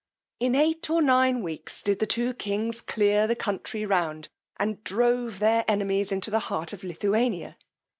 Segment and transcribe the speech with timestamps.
[0.39, 5.37] In eight or nine weeks did the two kings clear the country round, and drove
[5.37, 7.55] their enemies into the heart of Lithuania.